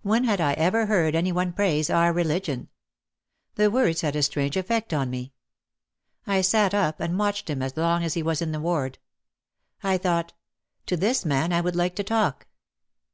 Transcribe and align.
When 0.00 0.24
had 0.24 0.40
I 0.40 0.54
ever 0.54 0.86
heard 0.86 1.14
any 1.14 1.30
one 1.30 1.52
praise 1.52 1.90
our 1.90 2.10
religion? 2.10 2.70
The 3.56 3.70
words 3.70 4.00
had 4.00 4.16
a 4.16 4.22
strange 4.22 4.56
effect 4.56 4.94
on 4.94 5.10
me. 5.10 5.34
I 6.26 6.40
sat 6.40 6.72
up 6.72 7.00
and 7.00 7.18
watched 7.18 7.50
him 7.50 7.60
as 7.60 7.76
long 7.76 8.02
as 8.02 8.14
he 8.14 8.22
was 8.22 8.40
in 8.40 8.52
the 8.52 8.60
ward. 8.60 8.98
I 9.82 9.98
thought, 9.98 10.32
"to 10.86 10.96
this 10.96 11.26
man 11.26 11.52
I 11.52 11.60
would 11.60 11.76
like 11.76 11.94
to 11.96 12.02
talk." 12.02 12.46